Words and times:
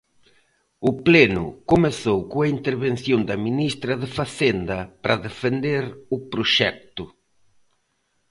O 0.89 0.91
pleno 1.07 1.45
comezou 1.71 2.19
coa 2.31 2.47
intervención 2.57 3.19
da 3.29 3.37
ministra 3.47 3.93
de 4.01 4.09
Facenda 4.17 4.79
para 5.01 5.21
defender 5.27 5.83
o 6.15 6.17
proxecto. 6.31 7.03